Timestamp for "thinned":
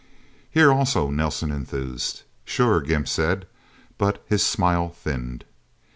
4.89-5.45